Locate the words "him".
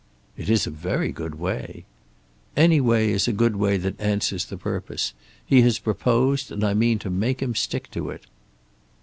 7.39-7.53